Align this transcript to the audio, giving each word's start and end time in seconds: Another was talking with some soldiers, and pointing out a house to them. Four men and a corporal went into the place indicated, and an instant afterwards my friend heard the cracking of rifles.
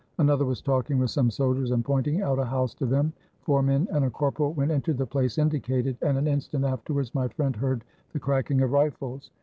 Another 0.17 0.45
was 0.45 0.63
talking 0.63 0.97
with 0.97 1.11
some 1.11 1.29
soldiers, 1.29 1.69
and 1.69 1.85
pointing 1.85 2.23
out 2.23 2.39
a 2.39 2.43
house 2.43 2.73
to 2.73 2.87
them. 2.87 3.13
Four 3.43 3.61
men 3.61 3.87
and 3.91 4.03
a 4.03 4.09
corporal 4.09 4.51
went 4.51 4.71
into 4.71 4.95
the 4.95 5.05
place 5.05 5.37
indicated, 5.37 5.95
and 6.01 6.17
an 6.17 6.25
instant 6.25 6.65
afterwards 6.65 7.13
my 7.13 7.27
friend 7.27 7.55
heard 7.55 7.83
the 8.11 8.19
cracking 8.19 8.61
of 8.61 8.71
rifles. 8.71 9.29